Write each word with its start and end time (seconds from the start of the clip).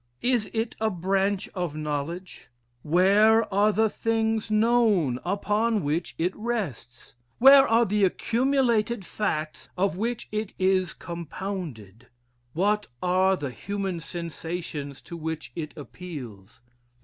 Is 0.23 0.49
it 0.51 0.75
a 0.81 0.89
branch 0.89 1.47
of 1.53 1.75
knowledge? 1.75 2.49
Where 2.81 3.53
are 3.53 3.71
the 3.71 3.87
things 3.87 4.49
known 4.49 5.19
upon 5.23 5.83
which 5.83 6.15
it 6.17 6.35
rests? 6.35 7.13
Where 7.37 7.67
are 7.67 7.85
the 7.85 8.03
accumulated 8.05 9.05
facts 9.05 9.69
of 9.77 9.97
which 9.97 10.27
it 10.31 10.55
is 10.57 10.93
compounded? 10.93 12.07
What 12.53 12.87
are 13.03 13.35
the 13.35 13.51
human 13.51 13.99
sensations 13.99 15.03
to 15.03 15.15
which 15.15 15.51
it 15.55 15.71
appeals? 15.77 16.63